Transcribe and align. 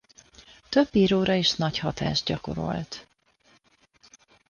Több 0.69 0.87
íróra 0.91 1.33
is 1.33 1.53
nagy 1.55 1.77
hatást 1.79 2.25
gyakorolt. 2.25 3.07